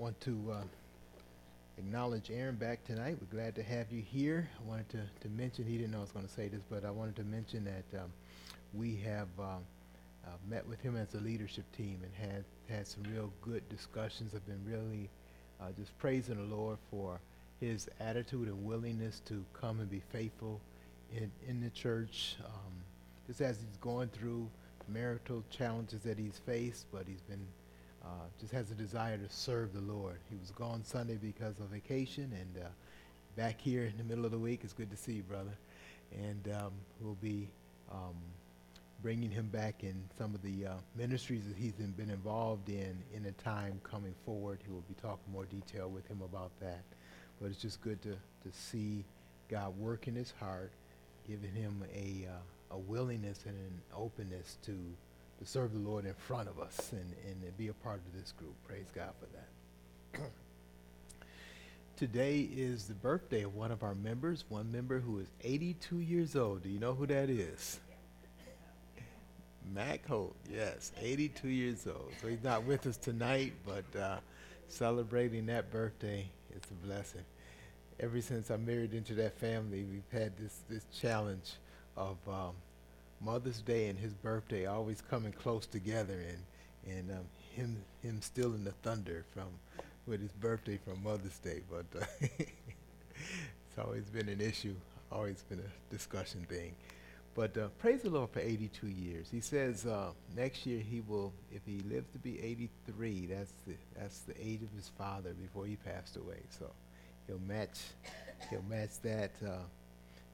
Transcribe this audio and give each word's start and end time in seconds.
want 0.00 0.18
to 0.18 0.42
uh, 0.50 0.62
acknowledge 1.76 2.30
Aaron 2.30 2.54
back 2.54 2.82
tonight. 2.86 3.18
We're 3.20 3.38
glad 3.38 3.54
to 3.56 3.62
have 3.62 3.92
you 3.92 4.00
here. 4.00 4.48
I 4.58 4.66
wanted 4.66 4.88
to, 4.88 5.00
to 5.20 5.28
mention, 5.28 5.66
he 5.66 5.76
didn't 5.76 5.90
know 5.90 5.98
I 5.98 6.00
was 6.00 6.10
going 6.10 6.26
to 6.26 6.32
say 6.32 6.48
this, 6.48 6.62
but 6.70 6.86
I 6.86 6.90
wanted 6.90 7.16
to 7.16 7.24
mention 7.24 7.64
that 7.66 8.00
um, 8.00 8.10
we 8.72 8.96
have 9.04 9.28
uh, 9.38 9.42
uh, 9.42 10.30
met 10.48 10.66
with 10.66 10.80
him 10.80 10.96
as 10.96 11.12
a 11.12 11.18
leadership 11.18 11.66
team 11.76 11.98
and 12.02 12.30
had, 12.30 12.44
had 12.74 12.88
some 12.88 13.02
real 13.12 13.30
good 13.42 13.68
discussions. 13.68 14.32
I've 14.34 14.46
been 14.46 14.64
really 14.66 15.10
uh, 15.60 15.66
just 15.78 15.96
praising 15.98 16.36
the 16.36 16.56
Lord 16.56 16.78
for 16.90 17.20
his 17.60 17.86
attitude 18.00 18.48
and 18.48 18.64
willingness 18.64 19.20
to 19.26 19.44
come 19.52 19.80
and 19.80 19.90
be 19.90 20.00
faithful 20.10 20.62
in, 21.14 21.30
in 21.46 21.60
the 21.60 21.68
church. 21.68 22.36
Um, 22.42 22.72
just 23.26 23.42
as 23.42 23.58
he's 23.58 23.76
going 23.82 24.08
through 24.08 24.48
marital 24.88 25.44
challenges 25.50 26.00
that 26.04 26.18
he's 26.18 26.40
faced, 26.46 26.86
but 26.90 27.02
he's 27.06 27.20
been 27.20 27.46
uh, 28.04 28.26
just 28.40 28.52
has 28.52 28.70
a 28.70 28.74
desire 28.74 29.18
to 29.18 29.28
serve 29.28 29.72
the 29.72 29.80
Lord. 29.80 30.18
He 30.30 30.36
was 30.36 30.50
gone 30.50 30.84
Sunday 30.84 31.18
because 31.20 31.58
of 31.60 31.66
vacation, 31.66 32.32
and 32.32 32.64
uh, 32.64 32.68
back 33.36 33.60
here 33.60 33.84
in 33.84 33.96
the 33.96 34.04
middle 34.04 34.24
of 34.24 34.30
the 34.30 34.38
week. 34.38 34.60
It's 34.64 34.72
good 34.72 34.90
to 34.90 34.96
see 34.96 35.12
you, 35.12 35.22
brother. 35.22 35.56
And 36.12 36.54
um, 36.54 36.72
we'll 37.00 37.16
be 37.22 37.48
um, 37.90 38.16
bringing 39.02 39.30
him 39.30 39.46
back 39.46 39.82
in 39.82 39.94
some 40.18 40.34
of 40.34 40.42
the 40.42 40.66
uh, 40.66 40.74
ministries 40.96 41.44
that 41.46 41.56
he's 41.56 41.72
been 41.72 42.10
involved 42.10 42.68
in 42.68 42.96
in 43.14 43.26
a 43.26 43.32
time 43.32 43.80
coming 43.82 44.14
forward. 44.24 44.58
He 44.64 44.72
will 44.72 44.84
be 44.88 44.94
talking 45.00 45.32
more 45.32 45.44
detail 45.46 45.88
with 45.88 46.06
him 46.08 46.20
about 46.22 46.50
that. 46.60 46.82
But 47.40 47.50
it's 47.50 47.60
just 47.62 47.80
good 47.80 48.02
to, 48.02 48.10
to 48.10 48.52
see 48.52 49.04
God 49.48 49.76
work 49.78 50.08
in 50.08 50.14
his 50.14 50.32
heart, 50.38 50.72
giving 51.26 51.52
him 51.52 51.82
a, 51.94 52.28
uh, 52.28 52.74
a 52.74 52.78
willingness 52.78 53.44
and 53.46 53.56
an 53.56 53.80
openness 53.96 54.58
to 54.66 54.76
to 55.40 55.46
serve 55.46 55.72
the 55.72 55.78
Lord 55.78 56.04
in 56.04 56.14
front 56.14 56.48
of 56.48 56.60
us 56.60 56.92
and, 56.92 57.14
and 57.26 57.56
be 57.56 57.68
a 57.68 57.72
part 57.72 58.00
of 58.06 58.20
this 58.20 58.32
group. 58.32 58.54
Praise 58.66 58.86
God 58.94 59.10
for 59.18 59.26
that. 60.18 60.30
Today 61.96 62.40
is 62.40 62.84
the 62.84 62.94
birthday 62.94 63.42
of 63.42 63.54
one 63.54 63.70
of 63.72 63.82
our 63.82 63.94
members, 63.94 64.44
one 64.48 64.70
member 64.70 65.00
who 65.00 65.18
is 65.18 65.28
82 65.42 66.00
years 66.00 66.36
old. 66.36 66.62
Do 66.62 66.68
you 66.68 66.78
know 66.78 66.94
who 66.94 67.06
that 67.06 67.30
is? 67.30 67.80
Mac 69.74 70.06
Holt, 70.06 70.34
yes, 70.50 70.92
82 71.00 71.48
years 71.48 71.86
old. 71.86 72.12
So 72.20 72.28
he's 72.28 72.42
not 72.42 72.64
with 72.64 72.86
us 72.86 72.96
tonight, 72.96 73.52
but 73.64 73.98
uh, 73.98 74.18
celebrating 74.68 75.46
that 75.46 75.70
birthday 75.70 76.28
is 76.50 76.62
a 76.70 76.86
blessing. 76.86 77.24
Ever 77.98 78.20
since 78.20 78.50
I 78.50 78.56
married 78.56 78.92
into 78.92 79.14
that 79.14 79.38
family, 79.38 79.84
we've 79.84 80.20
had 80.20 80.36
this, 80.38 80.60
this 80.68 80.84
challenge 80.98 81.52
of 81.96 82.16
um, 82.28 82.54
Mother's 83.20 83.60
Day 83.60 83.88
and 83.88 83.98
his 83.98 84.14
birthday 84.14 84.66
always 84.66 85.00
coming 85.00 85.32
close 85.32 85.66
together, 85.66 86.18
and 86.28 86.96
and 86.96 87.10
um, 87.10 87.24
him 87.54 87.76
him 88.02 88.20
stealing 88.22 88.64
the 88.64 88.72
thunder 88.82 89.24
from 89.32 89.48
with 90.06 90.20
his 90.20 90.32
birthday 90.32 90.78
from 90.84 91.02
Mother's 91.02 91.38
Day. 91.38 91.60
But 91.70 91.86
uh, 92.00 92.06
it's 92.20 93.78
always 93.78 94.04
been 94.04 94.28
an 94.28 94.40
issue, 94.40 94.74
always 95.12 95.42
been 95.42 95.60
a 95.60 95.92
discussion 95.92 96.46
thing. 96.48 96.74
But 97.34 97.56
uh, 97.56 97.68
praise 97.78 98.02
the 98.02 98.10
Lord 98.10 98.30
for 98.30 98.40
82 98.40 98.88
years. 98.88 99.28
He 99.30 99.40
says 99.40 99.86
uh, 99.86 100.10
next 100.36 100.66
year 100.66 100.80
he 100.80 101.00
will, 101.00 101.32
if 101.52 101.62
he 101.64 101.80
lives 101.88 102.10
to 102.12 102.18
be 102.18 102.42
83, 102.42 103.26
that's 103.26 103.52
the 103.66 103.74
that's 103.96 104.20
the 104.20 104.34
age 104.40 104.62
of 104.62 104.72
his 104.74 104.90
father 104.98 105.32
before 105.34 105.66
he 105.66 105.76
passed 105.76 106.16
away. 106.16 106.40
So 106.48 106.70
he'll 107.26 107.38
match 107.38 107.78
he'll 108.50 108.64
match 108.68 109.00
that. 109.02 109.32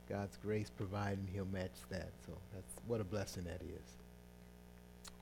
God's 0.08 0.36
grace 0.38 0.70
providing 0.70 1.26
he'll 1.32 1.46
match 1.46 1.74
that. 1.90 2.10
So 2.26 2.32
that's 2.54 2.72
what 2.86 3.00
a 3.00 3.04
blessing 3.04 3.44
that 3.44 3.60
is. 3.62 3.96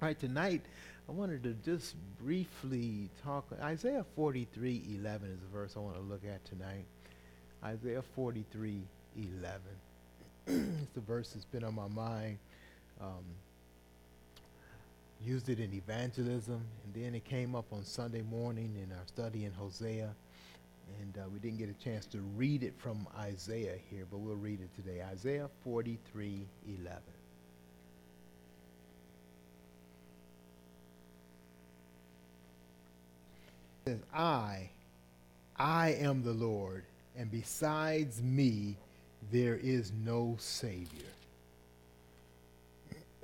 All 0.03 0.09
right, 0.09 0.19
tonight 0.19 0.63
I 1.09 1.13
wanted 1.13 1.43
to 1.45 1.55
just 1.65 1.95
briefly 2.23 3.09
talk. 3.23 3.47
Isaiah 3.63 4.05
43 4.17 4.99
11 5.01 5.31
is 5.31 5.41
the 5.41 5.59
verse 5.59 5.75
I 5.77 5.81
want 5.81 5.97
to 5.97 6.03
look 6.03 6.23
at 6.25 6.45
tonight. 6.45 6.85
Isaiah 7.65 8.03
43 8.15 8.83
11. 9.17 9.61
it's 10.83 10.93
the 10.95 11.01
verse 11.01 11.31
that's 11.31 11.45
been 11.47 11.65
on 11.65 11.75
my 11.75 11.89
mind. 11.89 12.39
Um, 13.01 13.25
used 15.25 15.49
it 15.49 15.59
in 15.59 15.73
evangelism, 15.73 16.61
and 16.85 17.03
then 17.03 17.15
it 17.15 17.25
came 17.25 17.55
up 17.55 17.67
on 17.73 17.85
Sunday 17.85 18.23
morning 18.23 18.77
in 18.77 18.93
our 18.93 19.07
study 19.07 19.47
in 19.47 19.53
Hosea 19.53 20.15
and 21.01 21.17
uh, 21.19 21.29
we 21.33 21.39
didn't 21.39 21.59
get 21.59 21.69
a 21.69 21.85
chance 21.85 22.07
to 22.07 22.19
read 22.37 22.63
it 22.63 22.75
from 22.79 23.07
Isaiah 23.19 23.77
here, 23.91 24.07
but 24.11 24.19
we'll 24.19 24.37
read 24.37 24.61
it 24.61 24.75
today. 24.75 25.03
Isaiah 25.03 25.49
43 25.63 26.47
11. 26.81 26.99
It 33.87 33.91
says, 33.91 34.01
I, 34.15 34.71
I 35.57 35.91
am 35.91 36.23
the 36.23 36.33
Lord, 36.33 36.85
and 37.17 37.31
besides 37.31 38.23
me 38.23 38.77
there 39.31 39.57
is 39.57 39.93
no 40.05 40.37
Savior. 40.39 41.09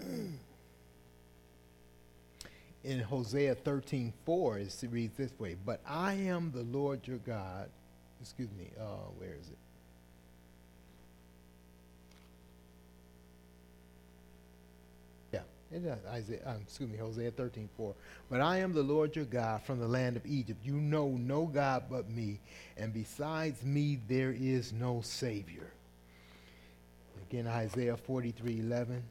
in 2.85 3.01
Hosea 3.01 3.55
13, 3.57 4.13
4, 4.25 4.59
it 4.59 4.83
reads 4.91 5.17
this 5.17 5.33
way, 5.39 5.57
But 5.65 5.81
I 5.87 6.15
am 6.15 6.53
the 6.53 6.63
Lord 6.63 7.07
your 7.07 7.19
God. 7.19 7.69
Excuse 8.21 8.51
me, 8.59 8.71
uh, 8.79 9.09
where 9.19 9.35
is 9.35 9.49
it? 9.49 9.59
Yeah, 15.33 15.77
it 15.77 15.85
does. 15.85 15.99
Isaiah, 16.11 16.41
um, 16.47 16.57
excuse 16.63 16.91
me, 16.91 16.99
Hosea 16.99 17.31
13, 17.31 17.69
4. 17.77 17.95
But 18.31 18.41
I 18.41 18.59
am 18.59 18.73
the 18.73 18.83
Lord 18.83 19.15
your 19.15 19.25
God 19.27 19.63
from 19.63 19.79
the 19.79 19.89
land 19.89 20.17
of 20.17 20.27
Egypt. 20.27 20.61
You 20.65 20.75
know 20.75 21.09
no 21.09 21.47
God 21.47 21.85
but 21.91 22.11
me, 22.11 22.41
and 22.77 22.93
besides 22.93 23.63
me 23.63 23.99
there 24.09 24.33
is 24.33 24.73
no 24.73 25.01
Savior. 25.03 25.71
Again, 27.31 27.47
Isaiah 27.47 27.97
43, 27.97 28.61
11. 28.61 29.03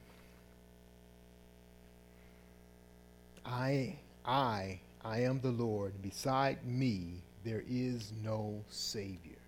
I, 3.50 3.96
I, 4.26 4.80
I 5.04 5.22
am 5.22 5.42
the 5.42 5.50
Lord. 5.50 6.00
Beside 6.02 6.64
me, 6.66 7.24
there 7.44 7.64
is 7.68 8.12
no 8.24 8.62
Savior. 8.70 9.40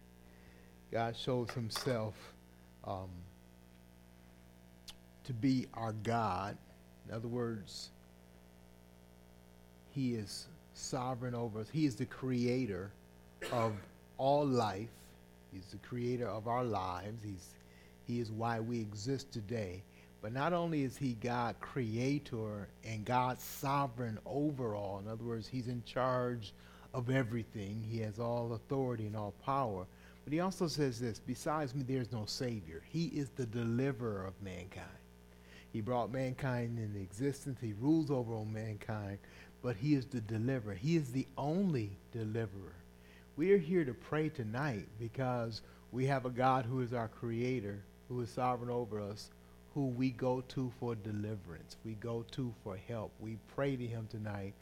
God 0.91 1.15
shows 1.15 1.51
himself 1.51 2.15
um, 2.83 3.09
to 5.23 5.33
be 5.33 5.67
our 5.75 5.93
God. 6.03 6.57
In 7.07 7.13
other 7.13 7.27
words, 7.27 7.89
he 9.91 10.15
is 10.15 10.47
sovereign 10.73 11.35
over 11.35 11.59
us. 11.59 11.67
He 11.71 11.85
is 11.85 11.95
the 11.95 12.05
creator 12.05 12.91
of 13.51 13.73
all 14.17 14.45
life. 14.45 14.89
He's 15.53 15.67
the 15.67 15.77
creator 15.77 16.27
of 16.27 16.47
our 16.47 16.63
lives. 16.63 17.23
He's, 17.23 17.49
he 18.07 18.19
is 18.19 18.31
why 18.31 18.59
we 18.59 18.79
exist 18.79 19.31
today. 19.31 19.83
But 20.21 20.33
not 20.33 20.53
only 20.53 20.83
is 20.83 20.97
he 20.97 21.13
God 21.13 21.55
creator 21.59 22.67
and 22.83 23.03
God 23.03 23.39
sovereign 23.39 24.19
overall, 24.25 24.99
in 24.99 25.07
other 25.07 25.23
words, 25.23 25.47
he's 25.47 25.67
in 25.67 25.83
charge 25.83 26.53
of 26.93 27.09
everything, 27.09 27.83
he 27.89 27.99
has 28.01 28.19
all 28.19 28.53
authority 28.53 29.07
and 29.07 29.15
all 29.15 29.33
power. 29.43 29.87
But 30.23 30.33
he 30.33 30.39
also 30.39 30.67
says 30.67 30.99
this 30.99 31.19
besides 31.19 31.73
me, 31.73 31.83
there's 31.83 32.11
no 32.11 32.25
Savior. 32.25 32.83
He 32.87 33.05
is 33.07 33.29
the 33.29 33.47
deliverer 33.47 34.25
of 34.25 34.39
mankind. 34.43 34.85
He 35.73 35.81
brought 35.81 36.11
mankind 36.11 36.77
into 36.77 36.99
existence, 36.99 37.59
he 37.59 37.73
rules 37.79 38.11
over 38.11 38.33
all 38.33 38.45
mankind, 38.45 39.17
but 39.63 39.75
he 39.75 39.95
is 39.95 40.05
the 40.05 40.21
deliverer. 40.21 40.75
He 40.75 40.97
is 40.97 41.11
the 41.11 41.27
only 41.37 41.97
deliverer. 42.11 42.75
We 43.37 43.53
are 43.53 43.57
here 43.57 43.85
to 43.85 43.93
pray 43.93 44.29
tonight 44.29 44.87
because 44.99 45.61
we 45.91 46.05
have 46.05 46.25
a 46.25 46.29
God 46.29 46.65
who 46.65 46.81
is 46.81 46.93
our 46.93 47.07
creator, 47.07 47.81
who 48.07 48.21
is 48.21 48.29
sovereign 48.29 48.69
over 48.69 48.99
us 48.99 49.29
who 49.73 49.87
we 49.87 50.11
go 50.11 50.41
to 50.49 50.71
for 50.79 50.95
deliverance. 50.95 51.77
We 51.85 51.93
go 51.93 52.25
to 52.31 52.53
for 52.63 52.77
help. 52.87 53.11
We 53.19 53.37
pray 53.55 53.75
to 53.75 53.87
him 53.87 54.07
tonight, 54.09 54.53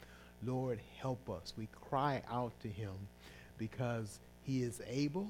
Lord, 0.44 0.80
help 0.98 1.28
us. 1.28 1.52
We 1.56 1.68
cry 1.88 2.22
out 2.30 2.52
to 2.60 2.68
him 2.68 2.94
because 3.58 4.20
he 4.42 4.62
is 4.62 4.80
able 4.88 5.28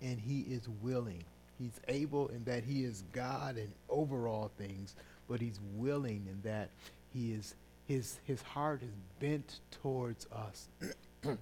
and 0.00 0.18
he 0.18 0.40
is 0.40 0.68
willing. 0.82 1.24
He's 1.58 1.80
able 1.88 2.28
in 2.28 2.44
that 2.44 2.64
he 2.64 2.84
is 2.84 3.04
God 3.12 3.56
and 3.56 3.72
over 3.88 4.28
all 4.28 4.50
things, 4.56 4.94
but 5.28 5.40
he's 5.40 5.60
willing 5.76 6.26
in 6.30 6.40
that 6.48 6.70
he 7.12 7.32
is 7.32 7.54
his 7.86 8.18
his 8.24 8.42
heart 8.42 8.82
is 8.82 8.94
bent 9.18 9.60
towards 9.82 10.26
us. 10.32 10.68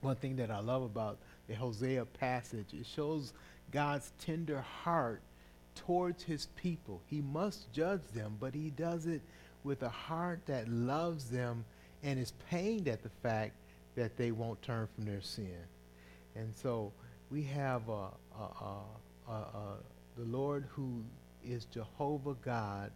One 0.00 0.16
thing 0.16 0.36
that 0.36 0.50
I 0.50 0.60
love 0.60 0.82
about 0.82 1.18
the 1.46 1.54
Hosea 1.54 2.06
passage, 2.06 2.68
it 2.72 2.86
shows 2.86 3.32
God's 3.70 4.12
tender 4.18 4.60
heart 4.60 5.20
towards 5.86 6.22
his 6.22 6.46
people. 6.56 7.00
He 7.06 7.20
must 7.20 7.72
judge 7.72 8.06
them, 8.14 8.36
but 8.40 8.54
he 8.54 8.70
does 8.70 9.06
it 9.06 9.22
with 9.64 9.82
a 9.82 9.88
heart 9.88 10.40
that 10.46 10.68
loves 10.68 11.30
them 11.30 11.64
and 12.02 12.18
is 12.18 12.32
pained 12.48 12.88
at 12.88 13.02
the 13.02 13.10
fact 13.22 13.52
that 13.96 14.16
they 14.16 14.30
won't 14.30 14.60
turn 14.62 14.88
from 14.94 15.04
their 15.04 15.20
sin. 15.20 15.64
And 16.34 16.54
so 16.54 16.92
we 17.30 17.42
have 17.44 17.88
uh, 17.88 18.08
uh, 18.38 18.82
uh, 19.28 19.34
the 20.16 20.24
Lord 20.24 20.66
who 20.70 21.02
is 21.44 21.64
Jehovah 21.66 22.36
God, 22.42 22.90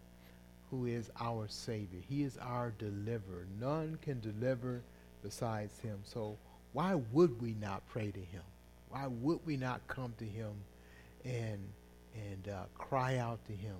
who 0.69 0.85
is 0.85 1.09
our 1.19 1.47
Savior. 1.47 1.99
He 2.07 2.23
is 2.23 2.37
our 2.37 2.71
deliverer. 2.77 3.47
None 3.59 3.97
can 4.01 4.19
deliver 4.19 4.81
besides 5.23 5.79
him. 5.79 5.99
So 6.03 6.37
why 6.73 6.95
would 7.11 7.41
we 7.41 7.55
not 7.59 7.87
pray 7.87 8.11
to 8.11 8.19
him? 8.19 8.43
Why 8.89 9.07
would 9.07 9.39
we 9.45 9.57
not 9.57 9.87
come 9.87 10.13
to 10.17 10.25
him 10.25 10.51
and 11.23 11.59
and 12.15 12.53
uh, 12.53 12.63
cry 12.77 13.17
out 13.17 13.43
to 13.45 13.53
him? 13.53 13.75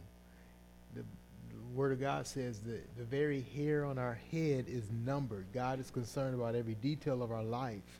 The, 0.96 1.02
the 1.02 1.62
Word 1.74 1.92
of 1.92 2.00
God 2.00 2.28
says 2.28 2.60
that 2.62 2.98
the 2.98 3.04
very 3.04 3.42
hair 3.56 3.86
on 3.86 3.98
our 3.98 4.20
head 4.32 4.66
is 4.68 4.84
numbered. 5.06 5.46
God 5.54 5.80
is 5.80 5.90
concerned 5.90 6.36
about 6.36 6.56
every 6.56 6.76
detail 6.76 7.22
of 7.24 7.32
our 7.32 7.44
life. 7.44 8.00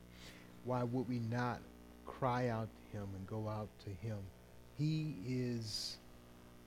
Why 0.64 0.82
would 0.82 1.08
we 1.08 1.20
not 1.20 1.60
cry 2.04 2.48
out 2.48 2.68
to 2.68 2.98
him 2.98 3.08
and 3.16 3.26
go 3.26 3.48
out 3.48 3.68
to 3.84 3.90
him? 4.06 4.18
He 4.78 5.14
is 5.26 5.96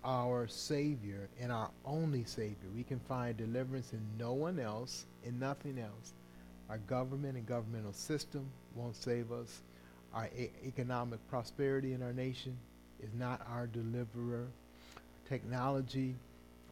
our 0.03 0.47
Savior 0.47 1.29
and 1.39 1.51
our 1.51 1.69
only 1.85 2.23
Savior. 2.23 2.69
We 2.75 2.83
can 2.83 2.99
find 2.99 3.35
deliverance 3.35 3.91
in 3.93 4.01
no 4.17 4.33
one 4.33 4.59
else, 4.59 5.05
in 5.23 5.39
nothing 5.39 5.79
else. 5.79 6.13
Our 6.69 6.77
government 6.77 7.35
and 7.35 7.45
governmental 7.45 7.93
system 7.93 8.45
won't 8.75 8.95
save 8.95 9.31
us. 9.31 9.61
Our 10.13 10.29
e- 10.37 10.51
economic 10.65 11.19
prosperity 11.29 11.93
in 11.93 12.01
our 12.01 12.13
nation 12.13 12.57
is 13.01 13.09
not 13.17 13.41
our 13.51 13.67
deliverer. 13.67 14.47
Technology, 15.27 16.15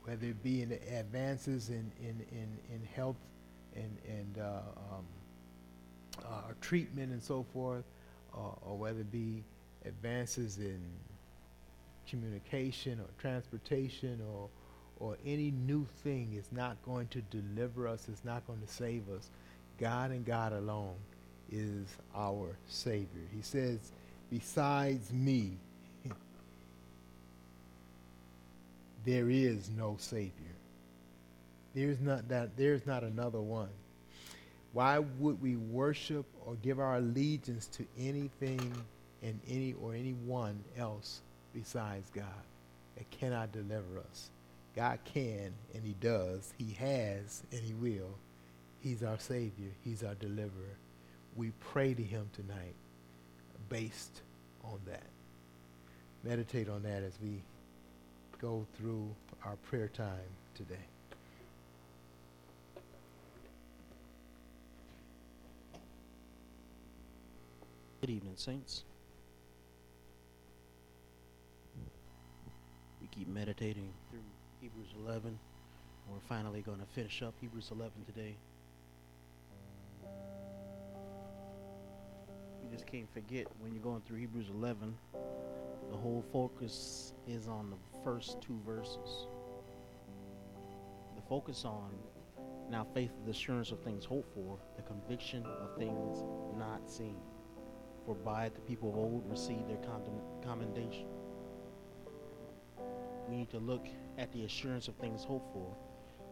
whether 0.03 0.27
it 0.27 0.43
be 0.43 0.61
in 0.61 0.71
advances 0.71 1.69
in, 1.69 1.91
in, 2.01 2.25
in, 2.31 2.47
in 2.73 2.87
health 2.95 3.17
and, 3.75 3.97
and 4.07 4.37
uh, 4.39 4.59
um, 4.95 5.05
uh, 6.25 6.53
treatment 6.61 7.11
and 7.11 7.21
so 7.21 7.45
forth, 7.53 7.83
uh, 8.33 8.37
or 8.65 8.77
whether 8.77 9.01
it 9.01 9.11
be 9.11 9.43
advances 9.85 10.57
in 10.57 10.79
communication 12.09 12.99
or 12.99 13.07
transportation 13.19 14.19
or 14.33 14.49
or 14.99 15.17
any 15.25 15.51
new 15.51 15.85
thing 16.03 16.33
is 16.35 16.51
not 16.51 16.75
going 16.83 17.07
to 17.09 17.21
deliver 17.29 17.87
us, 17.87 18.07
it's 18.09 18.25
not 18.25 18.45
going 18.47 18.59
to 18.61 18.67
save 18.67 19.07
us. 19.09 19.29
God 19.79 20.11
and 20.11 20.25
God 20.25 20.53
alone 20.53 20.95
is 21.51 21.85
our 22.15 22.57
Savior. 22.67 23.27
He 23.35 23.41
says, 23.41 23.77
besides 24.31 25.13
me, 25.13 25.57
there 29.07 29.29
is 29.29 29.69
no 29.69 29.95
Savior. 29.97 30.31
There's 31.73 32.01
not 32.01 32.27
that 32.27 32.57
there's 32.57 32.85
not 32.85 33.03
another 33.03 33.39
one. 33.39 33.69
Why 34.73 34.99
would 34.99 35.41
we 35.41 35.55
worship 35.55 36.25
or 36.45 36.55
give 36.55 36.79
our 36.79 36.97
allegiance 36.97 37.67
to 37.67 37.85
anything 37.97 38.73
and 39.23 39.39
any 39.47 39.73
or 39.81 39.93
anyone 39.93 40.61
else 40.77 41.21
besides 41.53 42.09
God 42.13 42.25
that 42.97 43.09
cannot 43.11 43.51
deliver 43.51 43.99
us. 44.09 44.29
God 44.75 44.99
can, 45.05 45.53
and 45.73 45.83
He 45.83 45.95
does. 45.99 46.53
He 46.57 46.73
has, 46.73 47.43
and 47.51 47.61
He 47.61 47.73
will. 47.73 48.17
He's 48.81 49.03
our 49.03 49.19
Savior. 49.19 49.71
He's 49.83 50.03
our 50.03 50.15
deliverer. 50.15 50.77
We 51.35 51.51
pray 51.71 51.93
to 51.93 52.03
Him 52.03 52.29
tonight 52.33 52.75
based 53.69 54.21
on 54.63 54.79
that. 54.85 55.07
Meditate 56.23 56.69
on 56.69 56.83
that 56.83 57.03
as 57.03 57.13
we 57.21 57.41
go 58.39 58.65
through 58.77 59.09
our 59.45 59.55
prayer 59.55 59.87
time 59.87 60.29
today. 60.53 60.75
Good 68.01 68.11
evening, 68.11 68.33
Saints. 68.35 68.83
We 73.01 73.07
keep 73.07 73.27
meditating 73.27 73.89
through 74.11 74.19
Hebrews 74.61 74.89
11. 75.03 75.37
We're 76.09 76.19
finally 76.29 76.61
going 76.61 76.79
to 76.79 76.85
finish 76.85 77.23
up 77.23 77.33
Hebrews 77.41 77.69
11 77.71 77.91
today. 78.05 78.35
You 82.63 82.69
just 82.71 82.85
can't 82.85 83.11
forget 83.13 83.47
when 83.59 83.73
you're 83.73 83.83
going 83.83 84.01
through 84.07 84.17
Hebrews 84.17 84.47
11, 84.53 84.95
the 85.91 85.97
whole 85.97 86.23
focus 86.31 87.13
is 87.27 87.47
on 87.47 87.71
the 87.71 87.96
first 88.07 88.39
two 88.39 88.57
verses. 88.65 89.27
The 91.17 91.21
focus 91.27 91.65
on 91.65 91.91
now 92.71 92.87
faith 92.93 93.11
is 93.19 93.25
the 93.25 93.31
assurance 93.31 93.71
of 93.71 93.83
things 93.83 94.05
hoped 94.05 94.33
for, 94.33 94.57
the 94.77 94.81
conviction 94.81 95.45
of 95.45 95.77
things 95.77 96.23
not 96.57 96.89
seen. 96.89 97.17
For 98.05 98.15
by 98.15 98.45
it 98.45 98.55
the 98.55 98.61
people 98.61 98.91
of 98.91 98.95
old 98.95 99.29
received 99.29 99.67
their 99.67 99.79
commendation. 100.41 101.07
We 103.27 103.35
need 103.35 103.49
to 103.49 103.59
look 103.59 103.89
at 104.17 104.31
the 104.31 104.45
assurance 104.45 104.87
of 104.87 104.95
things 104.95 105.25
hoped 105.25 105.51
for. 105.51 105.75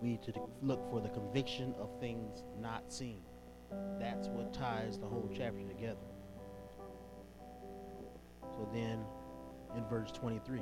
We 0.02 0.12
need 0.12 0.24
to 0.24 0.34
look 0.62 0.90
for 0.90 1.02
the 1.02 1.10
conviction 1.10 1.76
of 1.78 1.90
things 2.00 2.42
not 2.58 2.90
seen. 2.90 3.20
That's 4.00 4.30
what 4.30 4.54
ties 4.54 4.98
the 4.98 5.08
whole 5.08 5.30
chapter 5.36 5.68
together. 5.68 6.08
So 8.54 8.66
then, 8.72 9.04
in 9.76 9.86
verse 9.90 10.14
23, 10.14 10.62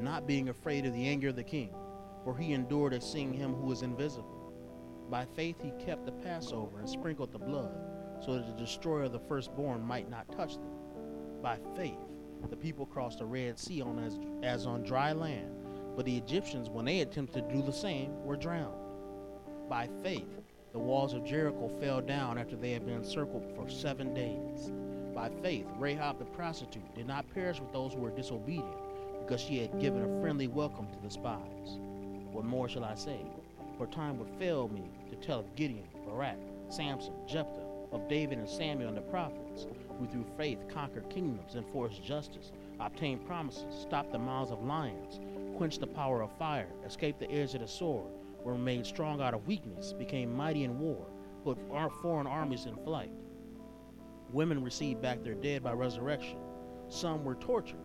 not 0.00 0.26
being 0.26 0.48
afraid 0.48 0.86
of 0.86 0.92
the 0.94 1.08
anger 1.08 1.28
of 1.28 1.36
the 1.36 1.44
king, 1.44 1.74
for 2.24 2.36
he 2.36 2.52
endured 2.52 2.94
as 2.94 3.10
seeing 3.10 3.32
him 3.32 3.54
who 3.54 3.70
is 3.72 3.82
invisible. 3.82 4.52
By 5.10 5.24
faith 5.24 5.56
he 5.60 5.72
kept 5.84 6.06
the 6.06 6.12
Passover 6.12 6.78
and 6.78 6.88
sprinkled 6.88 7.32
the 7.32 7.38
blood, 7.38 7.74
so 8.24 8.34
that 8.34 8.46
the 8.46 8.62
destroyer 8.62 9.04
of 9.04 9.12
the 9.12 9.18
firstborn 9.18 9.82
might 9.82 10.10
not 10.10 10.30
touch 10.30 10.54
them. 10.54 10.70
By 11.42 11.58
faith 11.76 11.98
the 12.48 12.56
people 12.56 12.86
crossed 12.86 13.18
the 13.18 13.26
Red 13.26 13.58
Sea 13.58 13.82
on 13.82 13.98
as, 13.98 14.18
as 14.42 14.66
on 14.66 14.82
dry 14.82 15.12
land, 15.12 15.54
but 15.96 16.04
the 16.04 16.16
Egyptians, 16.16 16.70
when 16.70 16.84
they 16.84 17.00
attempted 17.00 17.48
to 17.48 17.54
do 17.54 17.62
the 17.62 17.72
same, 17.72 18.24
were 18.24 18.36
drowned. 18.36 18.78
By 19.68 19.88
faith, 20.02 20.28
the 20.72 20.78
walls 20.78 21.12
of 21.14 21.24
Jericho 21.24 21.68
fell 21.80 22.00
down 22.00 22.38
after 22.38 22.56
they 22.56 22.72
had 22.72 22.86
been 22.86 22.96
encircled 22.96 23.44
for 23.56 23.68
seven 23.68 24.14
days. 24.14 24.72
By 25.14 25.30
faith, 25.42 25.66
Rahab 25.78 26.18
the 26.18 26.24
prostitute 26.24 26.94
did 26.94 27.06
not 27.06 27.28
perish 27.34 27.60
with 27.60 27.72
those 27.72 27.92
who 27.92 28.00
were 28.00 28.10
disobedient, 28.10 28.89
because 29.30 29.44
she 29.46 29.60
had 29.60 29.78
given 29.78 30.02
a 30.02 30.20
friendly 30.20 30.48
welcome 30.48 30.88
to 30.88 30.98
the 31.00 31.08
spies. 31.08 31.78
What 32.32 32.44
more 32.44 32.68
shall 32.68 32.82
I 32.82 32.96
say? 32.96 33.20
For 33.78 33.86
time 33.86 34.18
would 34.18 34.28
fail 34.40 34.66
me 34.66 34.90
to 35.08 35.14
tell 35.14 35.38
of 35.38 35.54
Gideon, 35.54 35.86
Barak, 36.04 36.36
Samson, 36.68 37.12
Jephthah, 37.28 37.68
of 37.92 38.08
David 38.08 38.38
and 38.38 38.48
Samuel 38.48 38.88
and 38.88 38.96
the 38.96 39.02
prophets 39.02 39.68
who 40.00 40.08
through 40.08 40.26
faith 40.36 40.58
conquered 40.68 41.08
kingdoms, 41.10 41.54
enforced 41.54 42.02
justice, 42.02 42.50
obtained 42.80 43.24
promises, 43.24 43.72
stopped 43.82 44.10
the 44.10 44.18
mouths 44.18 44.50
of 44.50 44.64
lions, 44.64 45.20
quenched 45.56 45.78
the 45.78 45.86
power 45.86 46.22
of 46.22 46.36
fire, 46.36 46.66
escaped 46.84 47.20
the 47.20 47.30
edge 47.30 47.54
of 47.54 47.60
the 47.60 47.68
sword, 47.68 48.10
were 48.42 48.58
made 48.58 48.84
strong 48.84 49.20
out 49.20 49.34
of 49.34 49.46
weakness, 49.46 49.92
became 49.92 50.36
mighty 50.36 50.64
in 50.64 50.80
war, 50.80 51.06
put 51.44 51.56
our 51.70 51.88
foreign 51.88 52.26
armies 52.26 52.66
in 52.66 52.74
flight. 52.78 53.12
Women 54.32 54.64
received 54.64 55.00
back 55.00 55.22
their 55.22 55.34
dead 55.34 55.62
by 55.62 55.72
resurrection. 55.72 56.38
Some 56.88 57.22
were 57.22 57.36
tortured, 57.36 57.84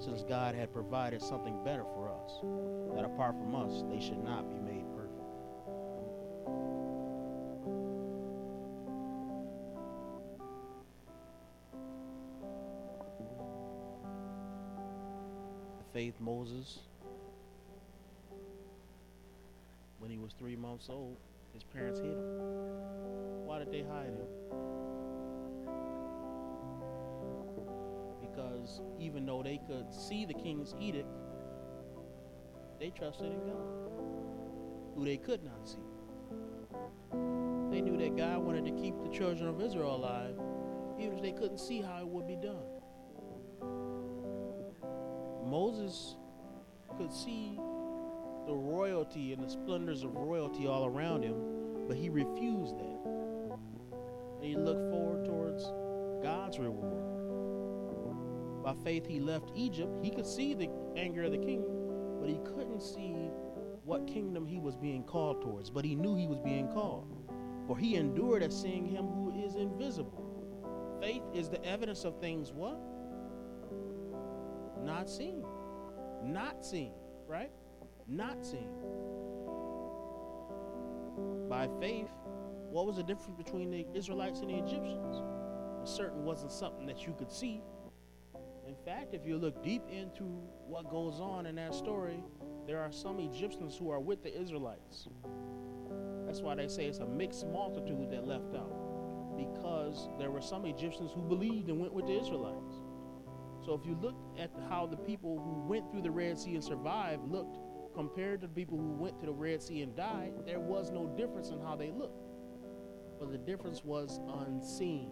since 0.00 0.22
God 0.22 0.54
had 0.54 0.72
provided 0.72 1.20
something 1.20 1.62
better 1.62 1.84
for 1.84 2.08
us, 2.08 2.40
that 2.96 3.04
apart 3.04 3.34
from 3.36 3.54
us, 3.54 3.84
they 3.90 4.00
should 4.00 4.24
not 4.24 4.48
be 4.48 4.58
made 4.58 4.84
perfect. 4.96 5.10
The 15.78 15.84
faith 15.92 16.14
Moses, 16.18 16.78
when 19.98 20.10
he 20.10 20.16
was 20.16 20.32
three 20.38 20.56
months 20.56 20.88
old, 20.88 21.18
his 21.52 21.62
parents 21.62 21.98
hid 22.00 22.08
him. 22.08 23.44
Why 23.44 23.58
did 23.58 23.70
they 23.70 23.82
hide 23.82 24.06
him? 24.06 24.26
Because 28.40 28.80
even 28.98 29.26
though 29.26 29.42
they 29.42 29.60
could 29.66 29.92
see 29.92 30.24
the 30.24 30.34
king's 30.34 30.74
edict, 30.78 31.08
they 32.78 32.90
trusted 32.90 33.26
in 33.26 33.40
God, 33.40 33.90
who 34.94 35.04
they 35.04 35.16
could 35.16 35.42
not 35.42 35.68
see. 35.68 35.78
They 37.70 37.80
knew 37.80 37.96
that 37.98 38.16
God 38.16 38.38
wanted 38.38 38.64
to 38.64 38.72
keep 38.72 38.94
the 39.02 39.08
children 39.08 39.48
of 39.48 39.60
Israel 39.60 39.96
alive, 39.96 40.34
even 40.98 41.16
if 41.18 41.22
they 41.22 41.32
couldn't 41.32 41.58
see 41.58 41.80
how 41.82 41.98
it 42.00 42.06
would 42.06 42.26
be 42.26 42.36
done. 42.36 42.64
Moses 45.44 46.16
could 46.96 47.12
see 47.12 47.56
the 48.46 48.54
royalty 48.54 49.32
and 49.32 49.42
the 49.42 49.50
splendors 49.50 50.02
of 50.02 50.14
royalty 50.14 50.66
all 50.66 50.86
around 50.86 51.22
him, 51.22 51.86
but 51.86 51.96
he 51.96 52.08
refused 52.08 52.78
that. 52.78 52.99
By 58.70 58.76
faith, 58.84 59.04
he 59.04 59.18
left 59.18 59.50
Egypt. 59.56 59.90
He 60.00 60.10
could 60.10 60.26
see 60.26 60.54
the 60.54 60.70
anger 60.96 61.24
of 61.24 61.32
the 61.32 61.38
king, 61.38 61.64
but 62.20 62.28
he 62.28 62.38
couldn't 62.44 62.80
see 62.80 63.16
what 63.84 64.06
kingdom 64.06 64.46
he 64.46 64.60
was 64.60 64.76
being 64.76 65.02
called 65.02 65.42
towards. 65.42 65.70
But 65.70 65.84
he 65.84 65.96
knew 65.96 66.14
he 66.14 66.28
was 66.28 66.38
being 66.38 66.68
called. 66.68 67.08
For 67.66 67.76
he 67.76 67.96
endured 67.96 68.44
as 68.44 68.56
seeing 68.56 68.86
him 68.86 69.06
who 69.06 69.44
is 69.44 69.56
invisible. 69.56 70.98
Faith 71.00 71.24
is 71.34 71.48
the 71.48 71.64
evidence 71.64 72.04
of 72.04 72.20
things 72.20 72.52
what? 72.52 72.78
Not 74.84 75.10
seen. 75.10 75.44
Not 76.22 76.64
seen, 76.64 76.92
right? 77.26 77.50
Not 78.06 78.46
seen. 78.46 78.70
By 81.48 81.68
faith, 81.80 82.10
what 82.70 82.86
was 82.86 82.98
the 82.98 83.02
difference 83.02 83.34
between 83.36 83.72
the 83.72 83.84
Israelites 83.94 84.38
and 84.40 84.50
the 84.50 84.58
Egyptians? 84.58 85.16
It 85.82 85.88
certainly 85.88 86.22
wasn't 86.22 86.52
something 86.52 86.86
that 86.86 87.04
you 87.04 87.14
could 87.18 87.32
see. 87.32 87.62
Fact, 89.00 89.14
if 89.14 89.24
you 89.24 89.38
look 89.38 89.64
deep 89.64 89.82
into 89.90 90.24
what 90.66 90.90
goes 90.90 91.20
on 91.20 91.46
in 91.46 91.54
that 91.54 91.74
story, 91.74 92.22
there 92.66 92.80
are 92.80 92.92
some 92.92 93.18
Egyptians 93.18 93.74
who 93.74 93.90
are 93.90 93.98
with 93.98 94.22
the 94.22 94.38
Israelites. 94.38 95.08
That's 96.26 96.42
why 96.42 96.54
they 96.54 96.68
say 96.68 96.84
it's 96.84 96.98
a 96.98 97.06
mixed 97.06 97.46
multitude 97.46 98.10
that 98.10 98.26
left 98.26 98.54
out, 98.54 99.38
because 99.38 100.10
there 100.18 100.30
were 100.30 100.42
some 100.42 100.66
Egyptians 100.66 101.12
who 101.14 101.22
believed 101.22 101.70
and 101.70 101.80
went 101.80 101.94
with 101.94 102.08
the 102.08 102.20
Israelites. 102.20 102.74
So 103.64 103.72
if 103.72 103.86
you 103.86 103.96
look 104.02 104.16
at 104.38 104.50
how 104.68 104.86
the 104.86 104.98
people 104.98 105.38
who 105.38 105.66
went 105.66 105.90
through 105.90 106.02
the 106.02 106.10
Red 106.10 106.38
Sea 106.38 106.56
and 106.56 106.62
survived 106.62 107.26
looked 107.26 107.56
compared 107.94 108.42
to 108.42 108.48
the 108.48 108.52
people 108.52 108.76
who 108.76 108.92
went 109.02 109.18
to 109.20 109.26
the 109.26 109.32
Red 109.32 109.62
Sea 109.62 109.80
and 109.80 109.96
died, 109.96 110.34
there 110.44 110.60
was 110.60 110.90
no 110.90 111.06
difference 111.16 111.48
in 111.48 111.60
how 111.62 111.74
they 111.74 111.90
looked. 111.90 112.28
But 113.18 113.32
the 113.32 113.38
difference 113.38 113.82
was 113.82 114.20
unseen. 114.46 115.10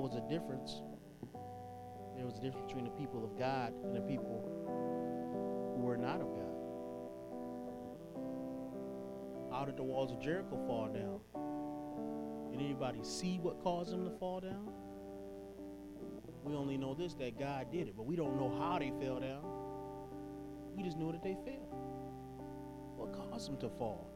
What 0.00 0.12
was 0.12 0.22
the 0.22 0.28
difference? 0.34 0.80
There 2.16 2.24
was 2.24 2.38
a 2.38 2.40
difference 2.40 2.64
between 2.66 2.84
the 2.86 2.90
people 2.92 3.22
of 3.22 3.38
God 3.38 3.74
and 3.84 3.94
the 3.94 4.00
people 4.00 4.40
who 5.76 5.82
were 5.82 5.98
not 5.98 6.22
of 6.22 6.28
God. 6.28 6.56
How 9.52 9.66
did 9.66 9.76
the 9.76 9.82
walls 9.82 10.10
of 10.10 10.18
Jericho 10.18 10.58
fall 10.66 10.88
down? 10.88 11.20
Did 12.50 12.64
anybody 12.64 13.00
see 13.02 13.40
what 13.42 13.62
caused 13.62 13.92
them 13.92 14.06
to 14.06 14.10
fall 14.18 14.40
down? 14.40 14.70
We 16.44 16.54
only 16.54 16.78
know 16.78 16.94
this 16.94 17.12
that 17.16 17.38
God 17.38 17.70
did 17.70 17.86
it, 17.86 17.94
but 17.94 18.06
we 18.06 18.16
don't 18.16 18.38
know 18.38 18.48
how 18.58 18.78
they 18.78 18.94
fell 19.04 19.20
down. 19.20 19.44
We 20.74 20.82
just 20.82 20.96
know 20.96 21.12
that 21.12 21.22
they 21.22 21.36
fell. 21.44 21.68
What 22.96 23.12
caused 23.12 23.50
them 23.50 23.58
to 23.58 23.68
fall? 23.68 24.09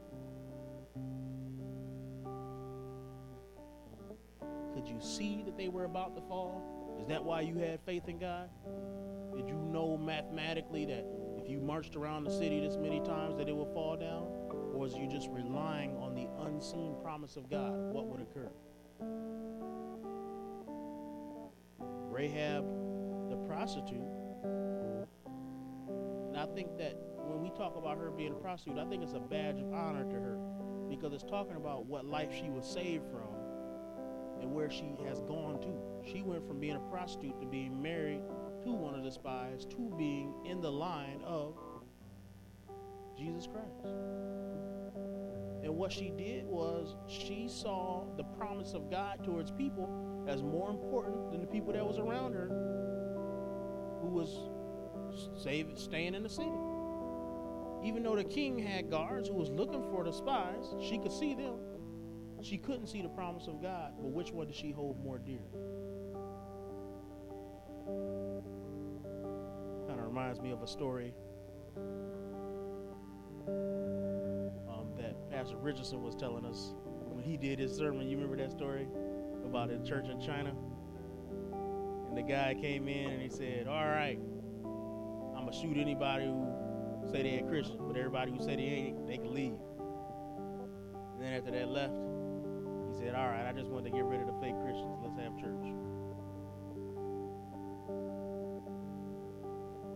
Could 4.85 4.93
you 4.93 5.01
see 5.01 5.43
that 5.47 5.57
they 5.57 5.69
were 5.69 5.85
about 5.85 6.15
to 6.15 6.21
fall? 6.29 6.63
Is 7.01 7.09
that 7.09 7.25
why 7.25 7.41
you 7.41 7.57
had 7.57 7.81
faith 7.87 8.07
in 8.07 8.19
God? 8.19 8.51
Did 9.35 9.49
you 9.49 9.55
know 9.55 9.97
mathematically 9.97 10.85
that 10.85 11.07
if 11.39 11.49
you 11.49 11.59
marched 11.59 11.97
around 11.97 12.25
the 12.25 12.31
city 12.31 12.61
this 12.61 12.77
many 12.77 13.01
times 13.01 13.39
that 13.39 13.49
it 13.49 13.57
would 13.57 13.73
fall 13.73 13.97
down? 13.97 14.25
Or 14.51 14.79
was 14.79 14.95
you 14.95 15.09
just 15.09 15.31
relying 15.31 15.97
on 15.97 16.15
the 16.15 16.29
unseen 16.47 16.97
promise 17.03 17.37
of 17.37 17.49
God? 17.49 17.73
What 17.73 18.09
would 18.09 18.21
occur? 18.21 18.51
Rahab, 22.11 22.67
the 23.31 23.37
prostitute, 23.49 24.05
and 26.29 26.37
I 26.37 26.45
think 26.55 26.77
that 26.77 26.95
when 27.25 27.41
we 27.41 27.49
talk 27.57 27.77
about 27.77 27.97
her 27.97 28.11
being 28.11 28.33
a 28.33 28.37
prostitute, 28.37 28.79
I 28.79 28.85
think 28.85 29.03
it's 29.03 29.15
a 29.15 29.19
badge 29.19 29.61
of 29.61 29.73
honor 29.73 30.05
to 30.05 30.17
her 30.17 30.39
because 30.91 31.15
it's 31.15 31.25
talking 31.25 31.57
about 31.57 31.87
what 31.87 32.05
life 32.05 32.35
she 32.35 32.51
was 32.51 32.67
saved 32.71 33.07
from 33.11 33.34
and 34.45 34.53
where 34.53 34.71
she 34.71 34.95
has 35.07 35.21
gone 35.23 35.59
to. 35.63 36.11
She 36.13 36.21
went 36.21 36.47
from 36.47 36.61
being 36.61 36.77
a 36.77 36.91
prostitute 36.91 37.41
to 37.41 37.47
being 37.47 37.81
married 37.81 38.21
to 38.63 38.73
one 38.73 38.95
of 38.95 39.03
the 39.03 39.11
spies 39.11 39.65
to 39.65 39.91
being 39.97 40.35
in 40.45 40.61
the 40.61 40.71
line 40.71 41.23
of 41.25 41.57
Jesus 43.17 43.47
Christ. 43.47 43.97
And 45.63 45.75
what 45.75 45.91
she 45.91 46.11
did 46.11 46.45
was 46.45 46.95
she 47.09 47.49
saw 47.49 48.05
the 48.19 48.25
promise 48.25 48.75
of 48.75 48.91
God 48.91 49.25
towards 49.25 49.51
people 49.51 49.89
as 50.29 50.43
more 50.43 50.69
important 50.69 51.31
than 51.31 51.41
the 51.41 51.47
people 51.47 51.73
that 51.73 51.87
was 51.87 51.99
around 51.99 52.35
her 52.35 52.49
who 54.03 54.09
was 54.09 54.51
staying 55.39 56.15
in 56.15 56.23
the 56.23 56.29
city. 56.29 56.53
Even 57.83 58.03
though 58.03 58.17
the 58.17 58.25
king 58.25 58.59
had 58.59 58.91
guards 58.91 59.29
who 59.29 59.35
was 59.37 59.49
looking 59.49 59.83
for 59.91 60.05
the 60.05 60.13
spies, 60.13 60.75
she 60.83 60.99
could 60.99 61.13
see 61.13 61.35
them. 61.35 61.55
She 62.45 62.59
couldn't 62.59 62.89
see 62.89 63.01
the 63.01 63.09
promise 63.09 63.47
of 63.47 63.63
God, 63.63 63.95
but 63.97 64.11
which 64.11 64.31
one 64.31 64.47
did 64.49 64.55
she 64.55 64.71
hold 64.71 65.03
more 65.03 65.17
dear? 65.17 65.41
Kind 69.89 69.99
of 69.99 70.07
reminds 70.07 70.43
me 70.43 70.51
of 70.51 70.63
a 70.63 70.67
story 70.67 71.15
um, 74.69 74.93
that 74.99 75.17
Pastor 75.31 75.57
Richardson 75.57 76.03
was 76.03 76.15
telling 76.15 76.45
us 76.45 76.75
when 77.09 77.25
he 77.25 77.39
did 77.39 77.59
his 77.59 77.75
sermon. 77.75 78.11
You 78.11 78.19
remember 78.19 78.37
that 78.37 78.53
story 78.53 78.89
about 79.47 79.71
a 79.71 79.79
church 79.79 80.09
in 80.11 80.21
China? 80.21 80.55
And 82.09 82.19
the 82.19 82.23
guy 82.23 82.55
came 82.61 82.89
in 82.89 83.11
and 83.11 83.23
he 83.23 83.31
said, 83.31 83.67
All 83.67 83.89
right, 83.89 84.19
I'm 85.35 85.47
going 85.47 85.51
to 85.51 85.59
shoot 85.59 85.79
anybody 85.79 86.27
who 86.27 86.47
say 87.11 87.23
they're 87.23 87.49
Christian, 87.49 87.79
but 87.89 87.97
everybody 87.97 88.33
who 88.33 88.39
say 88.39 88.55
they 88.57 88.63
ain't, 88.63 89.07
they 89.07 89.17
can 89.17 89.33
leave. 89.33 89.57
And 91.15 91.23
then 91.23 91.33
after 91.33 91.51
that 91.51 91.69
left, 91.69 91.95
said, 93.05 93.15
All 93.15 93.29
right, 93.29 93.47
I 93.47 93.53
just 93.53 93.69
wanted 93.69 93.91
to 93.91 93.97
get 93.97 94.05
rid 94.05 94.21
of 94.21 94.27
the 94.27 94.33
fake 94.41 94.55
Christians. 94.63 94.99
Let's 95.03 95.17
have 95.19 95.37
church. 95.37 95.67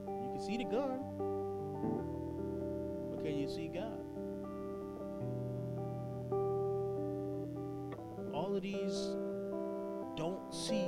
You 0.07 0.29
can 0.33 0.41
see 0.45 0.59
the 0.59 0.65
gun, 0.65 1.01
but 3.11 3.25
can 3.25 3.39
you 3.39 3.49
see 3.49 3.69
God? 3.69 4.05
All 8.35 8.55
of 8.55 8.63
these 8.63 8.93
don't 10.17 10.53
see, 10.53 10.85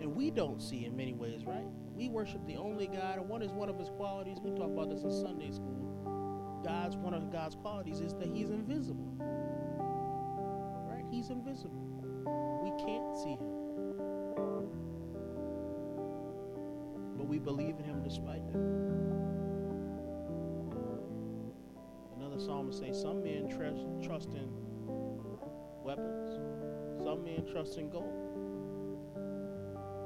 and 0.00 0.14
we 0.14 0.30
don't 0.30 0.60
see 0.60 0.84
in 0.84 0.94
many 0.94 1.14
ways, 1.14 1.46
right? 1.46 1.64
We 1.94 2.10
worship 2.10 2.46
the 2.46 2.56
only 2.56 2.86
God, 2.86 3.18
and 3.18 3.28
one 3.28 3.40
is 3.40 3.50
one 3.50 3.70
of 3.70 3.78
his 3.78 3.88
qualities. 3.88 4.36
We 4.42 4.50
talk 4.50 4.70
about 4.70 4.90
this 4.90 5.04
in 5.04 5.10
Sunday 5.10 5.52
school. 5.52 6.60
God's 6.62 6.96
one 6.96 7.14
of 7.14 7.32
God's 7.32 7.56
qualities 7.56 8.00
is 8.00 8.12
that 8.14 8.28
he's 8.28 8.50
invisible. 8.50 9.16
He's 11.10 11.30
invisible. 11.30 11.76
We 12.62 12.70
can't 12.84 13.16
see 13.16 13.30
him. 13.30 13.60
But 17.16 17.26
we 17.26 17.38
believe 17.38 17.76
in 17.78 17.84
him 17.84 18.02
despite 18.02 18.46
that. 18.46 18.58
Another 22.16 22.38
psalmist 22.38 22.78
says 22.78 23.00
some 23.00 23.22
men 23.24 23.48
trust 23.50 24.34
in 24.34 24.48
weapons, 25.82 26.34
some 27.02 27.24
men 27.24 27.44
trust 27.50 27.78
in 27.78 27.90
gold. 27.90 28.30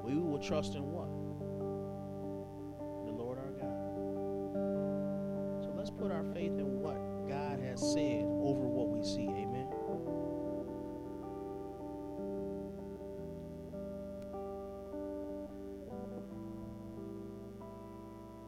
We 0.05 0.17
will 0.17 0.39
trust 0.39 0.75
in 0.75 0.83
what? 0.91 1.09
The 3.07 3.13
Lord 3.13 3.39
our 3.39 3.51
God. 3.53 3.81
So 5.65 5.73
let's 5.77 5.91
put 5.91 6.11
our 6.11 6.25
faith 6.35 6.59
in 6.59 6.81
what 6.81 6.94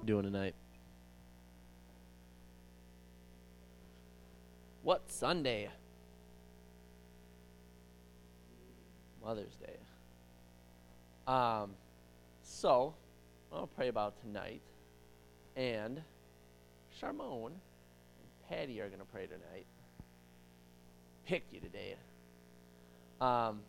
doing 0.07 0.23
tonight? 0.23 0.55
What 4.83 5.11
Sunday? 5.11 5.69
Mother's 9.23 9.57
Day. 9.57 9.77
Um, 11.27 11.73
so 12.45 12.95
I'll 13.53 13.67
pray 13.67 13.89
about 13.89 14.15
tonight, 14.23 14.63
and 15.57 16.01
Charmone 17.01 17.47
and 17.47 18.49
Patty 18.49 18.81
are 18.81 18.89
gonna 18.89 19.05
pray 19.13 19.27
tonight. 19.27 19.67
Picked 21.27 21.53
you 21.53 21.59
today. 21.59 21.97
Um, 23.21 23.61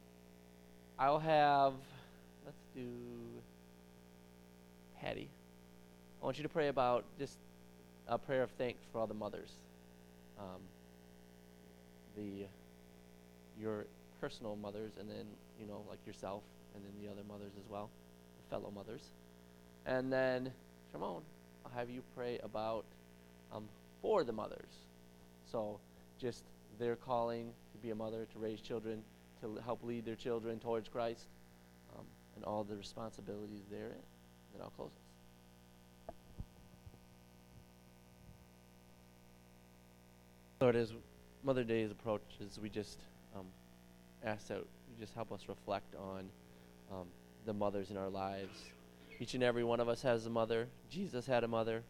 I'll 0.99 1.19
have. 1.19 1.73
Let's 2.45 2.61
do. 2.75 2.87
Patty. 5.01 5.29
I 6.21 6.25
want 6.25 6.37
you 6.37 6.43
to 6.43 6.49
pray 6.49 6.67
about 6.67 7.05
just 7.19 7.37
a 8.07 8.17
prayer 8.17 8.43
of 8.43 8.51
thanks 8.51 8.79
for 8.91 8.99
all 8.99 9.07
the 9.07 9.13
mothers. 9.13 9.49
Um, 10.39 10.61
the 12.15 12.45
your 13.59 13.85
personal 14.21 14.55
mothers, 14.55 14.91
and 14.99 15.09
then 15.09 15.25
you 15.59 15.67
know 15.67 15.83
like 15.89 15.99
yourself, 16.05 16.43
and 16.75 16.83
then 16.83 16.91
the 17.03 17.11
other 17.11 17.23
mothers 17.27 17.51
as 17.57 17.69
well, 17.69 17.89
the 18.41 18.55
fellow 18.55 18.71
mothers, 18.73 19.01
and 19.85 20.11
then 20.11 20.51
Shimon, 20.91 21.21
I'll 21.65 21.71
have 21.75 21.89
you 21.89 22.01
pray 22.15 22.39
about 22.43 22.85
um, 23.51 23.65
for 24.01 24.23
the 24.23 24.33
mothers. 24.33 24.85
So 25.51 25.79
just 26.19 26.43
their 26.79 26.95
calling 26.95 27.51
to 27.73 27.77
be 27.77 27.91
a 27.91 27.95
mother, 27.95 28.27
to 28.33 28.39
raise 28.39 28.61
children, 28.61 29.01
to 29.41 29.47
l- 29.57 29.63
help 29.63 29.83
lead 29.83 30.05
their 30.05 30.15
children 30.15 30.59
towards 30.59 30.87
Christ, 30.89 31.25
um, 31.97 32.05
and 32.35 32.45
all 32.45 32.63
the 32.63 32.75
responsibilities 32.75 33.63
therein. 33.71 34.03
Then 34.53 34.61
I'll 34.61 34.71
close 34.71 34.89
this. 34.89 35.03
Lord, 40.59 40.75
as 40.75 40.91
Mother 41.43 41.63
Day 41.63 41.83
approaches, 41.83 42.59
we 42.59 42.67
just 42.67 42.99
um, 43.35 43.45
ask 44.23 44.47
that 44.47 44.57
you 44.57 44.95
just 44.99 45.13
help 45.13 45.31
us 45.31 45.43
reflect 45.47 45.93
on 45.95 46.29
um, 46.91 47.05
the 47.45 47.53
mothers 47.53 47.91
in 47.91 47.97
our 47.97 48.09
lives. 48.09 48.63
Each 49.19 49.35
and 49.35 49.43
every 49.43 49.63
one 49.63 49.79
of 49.79 49.87
us 49.87 50.01
has 50.01 50.25
a 50.25 50.31
mother. 50.31 50.67
Jesus 50.89 51.27
had 51.27 51.43
a 51.43 51.47
mother. 51.47 51.83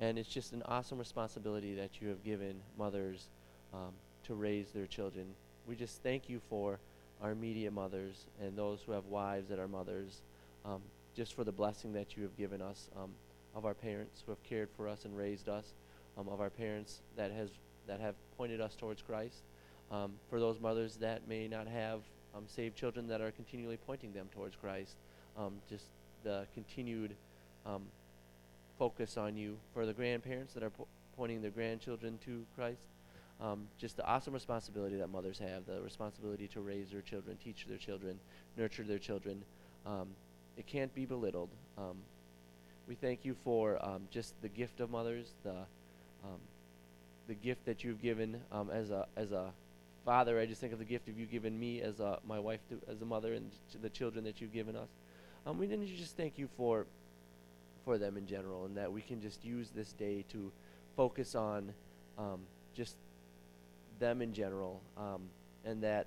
And 0.00 0.16
it's 0.16 0.28
just 0.28 0.52
an 0.52 0.62
awesome 0.66 0.98
responsibility 0.98 1.74
that 1.74 2.00
you 2.00 2.08
have 2.08 2.22
given 2.22 2.54
mothers 2.78 3.26
um, 3.72 3.92
to 4.26 4.34
raise 4.34 4.70
their 4.70 4.86
children. 4.86 5.26
We 5.66 5.74
just 5.74 6.00
thank 6.04 6.28
you 6.28 6.40
for 6.48 6.78
our 7.20 7.32
immediate 7.32 7.72
mothers 7.72 8.26
and 8.40 8.56
those 8.56 8.80
who 8.86 8.92
have 8.92 9.06
wives 9.06 9.48
that 9.48 9.58
are 9.58 9.68
mothers, 9.68 10.22
um, 10.64 10.82
just 11.16 11.34
for 11.34 11.42
the 11.42 11.52
blessing 11.52 11.92
that 11.94 12.16
you 12.16 12.22
have 12.22 12.36
given 12.36 12.62
us 12.62 12.88
um, 12.96 13.10
of 13.56 13.66
our 13.66 13.74
parents 13.74 14.22
who 14.24 14.30
have 14.30 14.42
cared 14.44 14.68
for 14.76 14.88
us 14.88 15.04
and 15.04 15.16
raised 15.16 15.48
us, 15.48 15.74
um, 16.16 16.28
of 16.28 16.40
our 16.40 16.50
parents 16.50 17.00
that 17.16 17.32
has 17.32 17.50
that 17.86 18.00
have 18.00 18.14
pointed 18.36 18.60
us 18.60 18.74
towards 18.74 19.02
Christ, 19.02 19.42
um, 19.90 20.12
for 20.30 20.40
those 20.40 20.60
mothers 20.60 20.96
that 20.96 21.28
may 21.28 21.48
not 21.48 21.66
have 21.66 22.00
um, 22.34 22.44
saved 22.46 22.76
children 22.76 23.06
that 23.08 23.20
are 23.20 23.30
continually 23.30 23.78
pointing 23.86 24.12
them 24.12 24.28
towards 24.34 24.56
Christ, 24.56 24.96
um, 25.38 25.54
just 25.68 25.84
the 26.22 26.46
continued 26.54 27.14
um, 27.66 27.82
focus 28.78 29.16
on 29.16 29.36
you, 29.36 29.56
for 29.72 29.86
the 29.86 29.92
grandparents 29.92 30.52
that 30.54 30.62
are 30.62 30.70
po- 30.70 30.88
pointing 31.16 31.42
their 31.42 31.50
grandchildren 31.50 32.18
to 32.24 32.44
Christ, 32.56 32.80
um, 33.40 33.66
just 33.78 33.96
the 33.96 34.06
awesome 34.06 34.32
responsibility 34.32 34.96
that 34.96 35.08
mothers 35.08 35.38
have, 35.38 35.66
the 35.66 35.80
responsibility 35.82 36.48
to 36.48 36.60
raise 36.60 36.90
their 36.90 37.02
children, 37.02 37.36
teach 37.42 37.66
their 37.68 37.78
children, 37.78 38.18
nurture 38.56 38.82
their 38.82 38.98
children. 38.98 39.42
Um, 39.86 40.08
it 40.56 40.66
can't 40.66 40.94
be 40.94 41.04
belittled. 41.04 41.50
Um, 41.76 41.96
we 42.88 42.94
thank 42.94 43.24
you 43.24 43.34
for 43.44 43.84
um, 43.84 44.02
just 44.10 44.40
the 44.42 44.48
gift 44.48 44.80
of 44.80 44.90
mothers, 44.90 45.34
the 45.42 45.56
the 47.26 47.34
gift 47.34 47.64
that 47.66 47.84
you've 47.84 48.02
given 48.02 48.40
um, 48.52 48.70
as 48.70 48.90
a 48.90 49.06
as 49.16 49.32
a 49.32 49.52
father. 50.04 50.38
I 50.38 50.46
just 50.46 50.60
think 50.60 50.72
of 50.72 50.78
the 50.78 50.84
gift 50.84 51.08
of 51.08 51.18
you 51.18 51.26
given 51.26 51.58
me 51.58 51.80
as 51.80 52.00
a 52.00 52.18
my 52.26 52.38
wife 52.38 52.60
to, 52.68 52.80
as 52.90 53.00
a 53.02 53.04
mother 53.04 53.34
and 53.34 53.50
the 53.80 53.90
children 53.90 54.24
that 54.24 54.40
you've 54.40 54.52
given 54.52 54.76
us. 54.76 54.88
Um, 55.46 55.58
we 55.58 55.66
didn't 55.66 55.86
just 55.86 56.16
thank 56.16 56.38
you 56.38 56.48
for 56.56 56.86
for 57.84 57.98
them 57.98 58.16
in 58.16 58.26
general, 58.26 58.64
and 58.64 58.76
that 58.76 58.92
we 58.92 59.02
can 59.02 59.20
just 59.20 59.44
use 59.44 59.70
this 59.74 59.92
day 59.92 60.24
to 60.32 60.50
focus 60.96 61.34
on 61.34 61.72
um, 62.18 62.40
just 62.74 62.96
them 63.98 64.22
in 64.22 64.32
general, 64.32 64.80
um, 64.96 65.22
and 65.64 65.82
that 65.82 66.06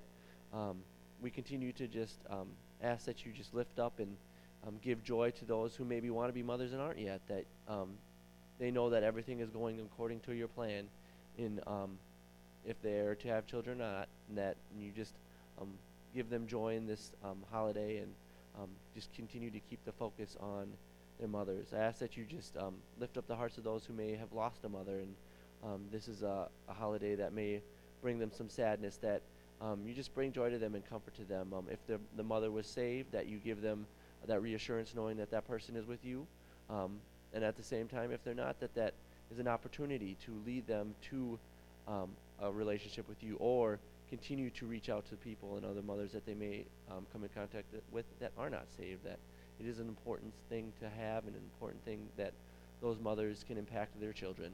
um, 0.52 0.78
we 1.22 1.30
continue 1.30 1.72
to 1.72 1.86
just 1.86 2.16
um, 2.30 2.48
ask 2.82 3.06
that 3.06 3.24
you 3.24 3.32
just 3.32 3.54
lift 3.54 3.78
up 3.78 3.98
and 3.98 4.16
um, 4.66 4.74
give 4.82 5.04
joy 5.04 5.30
to 5.30 5.44
those 5.44 5.74
who 5.76 5.84
maybe 5.84 6.10
want 6.10 6.28
to 6.28 6.32
be 6.32 6.42
mothers 6.42 6.72
and 6.72 6.80
aren't 6.80 6.98
yet. 6.98 7.20
That 7.28 7.44
they 8.58 8.70
know 8.72 8.90
that 8.90 9.04
everything 9.04 9.40
is 9.40 9.50
going 9.50 9.78
according 9.80 10.20
to 10.20 10.32
your 10.32 10.48
plan, 10.48 10.88
in 11.38 11.60
um, 11.66 11.98
if 12.66 12.80
they're 12.82 13.14
to 13.14 13.28
have 13.28 13.46
children 13.46 13.80
or 13.80 13.84
not, 13.84 14.08
and 14.28 14.36
that 14.36 14.56
you 14.78 14.90
just 14.94 15.14
um, 15.60 15.68
give 16.14 16.28
them 16.28 16.46
joy 16.46 16.74
in 16.76 16.86
this 16.86 17.12
um, 17.24 17.38
holiday 17.50 17.98
and 17.98 18.12
um, 18.60 18.68
just 18.94 19.12
continue 19.14 19.50
to 19.50 19.60
keep 19.60 19.82
the 19.84 19.92
focus 19.92 20.36
on 20.40 20.68
their 21.18 21.28
mothers. 21.28 21.68
I 21.72 21.78
ask 21.78 21.98
that 22.00 22.16
you 22.16 22.24
just 22.24 22.56
um, 22.56 22.74
lift 23.00 23.16
up 23.16 23.26
the 23.26 23.36
hearts 23.36 23.58
of 23.58 23.64
those 23.64 23.84
who 23.84 23.92
may 23.94 24.14
have 24.16 24.32
lost 24.32 24.64
a 24.64 24.68
mother, 24.68 24.98
and 24.98 25.14
um, 25.64 25.80
this 25.90 26.08
is 26.08 26.22
a, 26.22 26.48
a 26.68 26.72
holiday 26.72 27.14
that 27.14 27.32
may 27.32 27.60
bring 28.02 28.18
them 28.18 28.30
some 28.36 28.48
sadness. 28.48 28.96
That 28.96 29.22
you 29.84 29.92
just 29.94 30.14
bring 30.14 30.32
joy 30.32 30.50
to 30.50 30.58
them 30.58 30.74
and 30.74 30.88
comfort 30.88 31.14
to 31.16 31.24
them. 31.24 31.52
Um, 31.56 31.66
if 31.70 31.84
the 31.86 31.98
the 32.16 32.22
mother 32.22 32.50
was 32.50 32.66
saved, 32.66 33.12
that 33.12 33.26
you 33.26 33.38
give 33.38 33.62
them 33.62 33.86
that 34.26 34.42
reassurance, 34.42 34.94
knowing 34.94 35.16
that 35.16 35.30
that 35.30 35.46
person 35.46 35.76
is 35.76 35.86
with 35.86 36.04
you, 36.04 36.26
um, 36.68 36.98
and 37.32 37.44
at 37.44 37.56
the 37.56 37.62
same 37.62 37.88
time, 37.88 38.12
if 38.12 38.22
they're 38.24 38.34
not, 38.34 38.60
that 38.60 38.74
that 38.74 38.94
is 39.30 39.38
an 39.38 39.48
opportunity 39.48 40.16
to 40.24 40.32
lead 40.46 40.66
them 40.66 40.94
to 41.10 41.38
um, 41.86 42.10
a 42.40 42.50
relationship 42.50 43.08
with 43.08 43.22
you, 43.22 43.36
or 43.40 43.78
continue 44.10 44.50
to 44.50 44.66
reach 44.66 44.88
out 44.88 45.08
to 45.10 45.16
people 45.16 45.56
and 45.56 45.64
other 45.64 45.82
mothers 45.82 46.12
that 46.12 46.24
they 46.24 46.34
may 46.34 46.64
um, 46.90 47.06
come 47.12 47.22
in 47.22 47.28
contact 47.34 47.66
with 47.92 48.04
that 48.20 48.32
are 48.38 48.50
not 48.50 48.64
saved. 48.76 49.04
That 49.04 49.18
it 49.60 49.66
is 49.66 49.78
an 49.78 49.88
important 49.88 50.32
thing 50.48 50.72
to 50.80 50.88
have 50.88 51.24
and 51.26 51.34
an 51.34 51.42
important 51.54 51.84
thing 51.84 52.00
that 52.16 52.32
those 52.80 52.98
mothers 53.00 53.44
can 53.46 53.58
impact 53.58 54.00
their 54.00 54.12
children. 54.12 54.52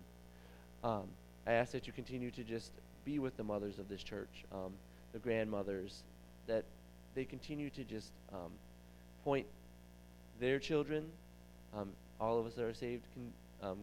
Um, 0.83 1.05
I 1.47 1.53
ask 1.53 1.73
that 1.73 1.87
you 1.87 1.93
continue 1.93 2.31
to 2.33 2.43
just 2.43 2.73
be 3.05 3.19
with 3.19 3.37
the 3.37 3.45
mothers 3.45 3.79
of 3.79 3.89
this 3.89 4.03
church, 4.03 4.45
um, 4.53 4.73
the 5.13 5.19
grandmothers, 5.19 6.03
that 6.47 6.65
they 7.15 7.25
continue 7.25 7.71
to 7.71 7.85
just 7.85 8.11
um, 8.33 8.51
point 9.25 9.47
their 10.41 10.59
children, 10.59 11.05
um, 11.77 11.91
all 12.21 12.39
of 12.39 12.47
us 12.47 12.55
that 12.55 12.65
are 12.65 12.75
saved, 12.75 13.05
can 13.15 13.33
um, 13.69 13.79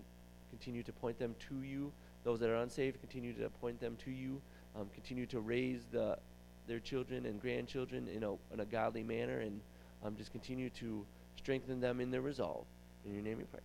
continue 0.52 0.84
to 0.84 0.92
point 0.92 1.18
them 1.18 1.36
to 1.50 1.64
you. 1.64 1.92
Those 2.24 2.40
that 2.42 2.50
are 2.50 2.58
unsaved, 2.58 3.00
continue 3.00 3.34
to 3.34 3.50
point 3.50 3.80
them 3.80 3.98
to 4.06 4.12
you. 4.12 4.40
Um, 4.76 4.88
continue 4.94 5.26
to 5.28 5.40
raise 5.40 5.82
the 5.92 6.18
their 6.68 6.80
children 6.80 7.26
and 7.26 7.42
grandchildren 7.42 8.08
in 8.08 8.24
a, 8.24 8.34
in 8.54 8.60
a 8.60 8.66
godly 8.66 9.04
manner, 9.04 9.40
and 9.40 9.60
um, 10.06 10.16
just 10.16 10.32
continue 10.32 10.70
to 10.70 11.06
strengthen 11.36 11.82
them 11.82 12.00
in 12.00 12.12
their 12.12 12.22
resolve. 12.22 12.66
In 13.06 13.14
your 13.14 13.24
name 13.24 13.40
we 13.40 13.44
pray. 13.46 13.62